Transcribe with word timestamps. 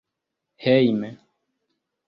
hejme 0.63 1.09